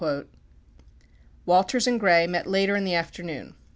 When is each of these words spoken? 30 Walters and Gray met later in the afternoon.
30 0.01 0.27
Walters 1.45 1.85
and 1.85 1.99
Gray 1.99 2.25
met 2.25 2.47
later 2.47 2.75
in 2.75 2.85
the 2.85 2.95
afternoon. 2.95 3.53